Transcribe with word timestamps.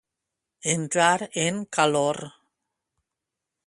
Entrar 0.75 1.21
en 1.45 1.63
calor. 1.79 2.19